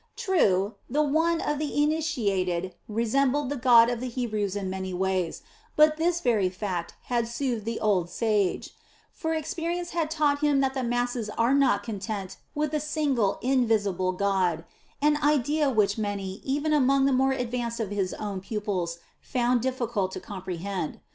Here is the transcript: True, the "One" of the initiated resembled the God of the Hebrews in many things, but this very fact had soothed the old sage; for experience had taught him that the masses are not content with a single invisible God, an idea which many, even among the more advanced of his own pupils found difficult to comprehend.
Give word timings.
True, 0.15 0.73
the 0.89 1.03
"One" 1.03 1.39
of 1.41 1.59
the 1.59 1.79
initiated 1.83 2.73
resembled 2.87 3.51
the 3.51 3.55
God 3.55 3.87
of 3.87 3.99
the 3.99 4.07
Hebrews 4.07 4.55
in 4.55 4.67
many 4.67 4.91
things, 4.93 5.43
but 5.75 5.97
this 5.97 6.21
very 6.21 6.49
fact 6.49 6.95
had 7.03 7.27
soothed 7.27 7.65
the 7.65 7.79
old 7.79 8.09
sage; 8.09 8.71
for 9.11 9.35
experience 9.35 9.91
had 9.91 10.09
taught 10.09 10.39
him 10.39 10.59
that 10.59 10.73
the 10.73 10.81
masses 10.81 11.29
are 11.29 11.53
not 11.53 11.83
content 11.83 12.37
with 12.55 12.73
a 12.73 12.79
single 12.79 13.37
invisible 13.43 14.11
God, 14.13 14.65
an 15.03 15.17
idea 15.21 15.69
which 15.69 15.99
many, 15.99 16.41
even 16.43 16.73
among 16.73 17.05
the 17.05 17.13
more 17.13 17.33
advanced 17.33 17.79
of 17.79 17.91
his 17.91 18.15
own 18.15 18.41
pupils 18.41 18.97
found 19.19 19.61
difficult 19.61 20.11
to 20.13 20.19
comprehend. 20.19 20.99